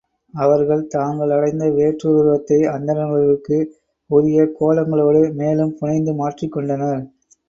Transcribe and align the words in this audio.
அவர்கள் 0.33 0.87
தாங்கள் 0.87 1.29
அடைந்த 1.29 1.65
வேற்றுருவத்தை, 1.69 2.57
அந்தணர்களுக்கு 2.71 3.57
உரிய 4.09 4.47
கோலங்களோடு 4.59 5.33
மேலும் 5.33 5.75
புனைந்து 5.77 6.13
மாற்றிக் 6.13 6.51
கொண்டனர். 6.51 7.03